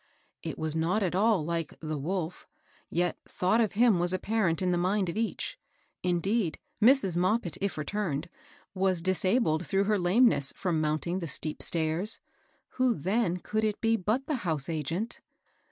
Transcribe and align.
It 0.41 0.57
was 0.57 0.75
not 0.75 1.03
at 1.03 1.13
all 1.13 1.55
Uke 1.55 1.75
the 1.79 1.95
wolf; 1.99 2.47
yet 2.89 3.19
thought 3.29 3.61
of 3.61 3.73
him 3.73 3.99
was 3.99 4.13
apparent 4.13 4.59
in 4.59 4.71
the 4.71 4.77
mind 4.79 5.09
of 5.09 5.15
each. 5.15 5.59
Indeed, 6.01 6.57
Mrs, 6.81 7.17
Moppit, 7.17 7.55
if 7.61 7.77
returned, 7.77 8.27
was 8.73 9.03
disabled 9.03 9.67
through 9.67 9.83
her 9.83 9.99
lameness 9.99 10.53
from 10.55 10.81
mounting 10.81 11.19
the 11.19 11.27
steep 11.27 11.61
stairs; 11.61 12.19
who 12.69 12.95
then 12.95 13.37
could 13.37 13.63
it 13.63 13.79
be 13.79 13.95
but 13.95 14.25
the 14.25 14.37
house 14.41 14.69
agent 14.69 15.21